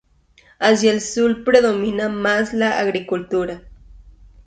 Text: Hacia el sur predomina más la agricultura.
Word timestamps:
Hacia 0.57 0.89
el 0.93 0.99
sur 0.99 1.43
predomina 1.43 2.09
más 2.09 2.55
la 2.55 2.79
agricultura. 2.79 3.61